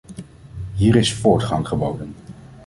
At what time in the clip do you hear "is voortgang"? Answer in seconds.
0.95-1.67